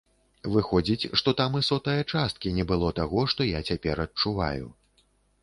Выходзіць, 0.53 1.09
што 1.21 1.33
там 1.41 1.57
і 1.59 1.61
сотае 1.67 1.99
часткі 2.13 2.55
не 2.57 2.67
было 2.73 2.89
таго, 3.01 3.27
што 3.35 3.49
я 3.51 3.61
цяпер 3.71 4.03
адчуваю. 4.09 4.65